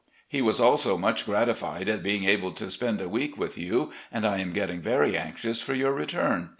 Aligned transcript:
He 0.27 0.41
was 0.41 0.59
also 0.59 0.97
much 0.97 1.27
gratified 1.27 1.87
at 1.87 2.01
being 2.01 2.23
able 2.23 2.53
to 2.53 2.71
spend 2.71 3.01
a 3.01 3.07
week 3.07 3.37
with 3.37 3.55
you, 3.55 3.91
and 4.11 4.25
I 4.25 4.39
am 4.39 4.51
getting 4.51 4.81
very 4.81 5.15
anxious 5.15 5.61
for 5.61 5.75
your 5.75 5.93
return. 5.93 6.49